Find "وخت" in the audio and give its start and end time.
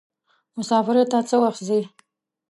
1.43-1.61